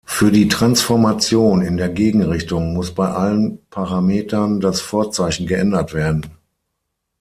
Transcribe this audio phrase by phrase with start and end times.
[0.03, 6.25] Für die Transformation in der Gegenrichtung muss bei allen Parametern das Vorzeichen geändert werden.